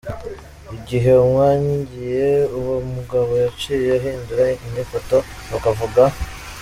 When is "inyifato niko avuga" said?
4.65-6.03